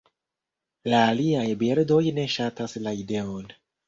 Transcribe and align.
La 0.93 1.01
aliaj 1.09 1.43
birdoj 1.63 1.99
ne 2.15 2.23
ŝatas 2.37 2.73
la 2.87 2.95
ideon. 3.03 3.45